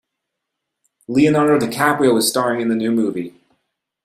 [1.07, 3.35] Leonardo DiCaprio is staring in the new movie.